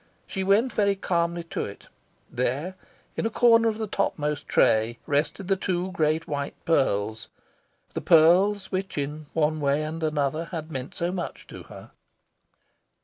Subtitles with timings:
[0.25, 1.87] She went very calmly to it.
[2.27, 2.73] There,
[3.15, 7.27] in a corner of the topmost tray, rested the two great white pearls
[7.93, 11.91] the pearls which, in one way and another, had meant so much to her.